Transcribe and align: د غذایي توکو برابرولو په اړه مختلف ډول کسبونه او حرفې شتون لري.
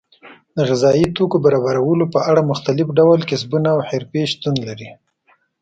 د 0.55 0.57
غذایي 0.69 1.05
توکو 1.17 1.37
برابرولو 1.45 2.05
په 2.13 2.19
اړه 2.29 2.49
مختلف 2.51 2.87
ډول 2.99 3.19
کسبونه 3.29 3.67
او 3.75 3.79
حرفې 3.89 4.23
شتون 4.31 4.55
لري. 4.67 4.89